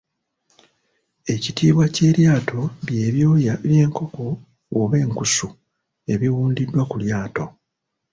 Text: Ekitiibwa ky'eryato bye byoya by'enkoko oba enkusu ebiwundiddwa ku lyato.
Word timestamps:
Ekitiibwa 1.33 1.85
ky'eryato 1.95 2.59
bye 2.85 3.05
byoya 3.15 3.53
by'enkoko 3.67 4.25
oba 4.79 4.95
enkusu 5.03 5.47
ebiwundiddwa 6.13 6.81
ku 6.89 6.95
lyato. 7.03 7.45